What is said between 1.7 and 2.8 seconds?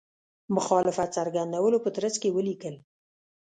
په ترڅ کې ولیکل.